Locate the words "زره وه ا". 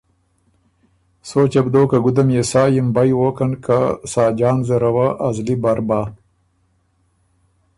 4.69-5.29